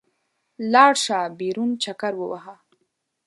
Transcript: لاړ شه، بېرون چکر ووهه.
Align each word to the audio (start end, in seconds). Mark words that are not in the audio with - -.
لاړ 0.73 0.93
شه، 1.03 1.19
بېرون 1.39 1.69
چکر 1.83 2.13
ووهه. 2.17 2.55